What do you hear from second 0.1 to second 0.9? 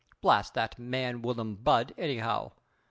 Blast that